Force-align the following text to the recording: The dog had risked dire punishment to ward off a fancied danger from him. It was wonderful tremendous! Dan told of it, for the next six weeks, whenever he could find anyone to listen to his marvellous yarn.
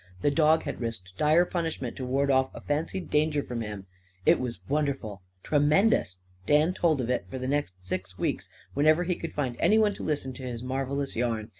The 0.21 0.31
dog 0.31 0.63
had 0.63 0.81
risked 0.81 1.15
dire 1.19 1.45
punishment 1.45 1.95
to 1.97 2.05
ward 2.07 2.31
off 2.31 2.49
a 2.55 2.59
fancied 2.61 3.11
danger 3.11 3.43
from 3.43 3.61
him. 3.61 3.85
It 4.25 4.39
was 4.39 4.59
wonderful 4.67 5.21
tremendous! 5.43 6.17
Dan 6.47 6.73
told 6.73 6.99
of 7.01 7.09
it, 7.11 7.27
for 7.29 7.37
the 7.37 7.47
next 7.47 7.85
six 7.85 8.17
weeks, 8.17 8.49
whenever 8.73 9.03
he 9.03 9.13
could 9.13 9.35
find 9.35 9.55
anyone 9.59 9.93
to 9.93 10.03
listen 10.03 10.33
to 10.33 10.43
his 10.43 10.63
marvellous 10.63 11.15
yarn. 11.15 11.49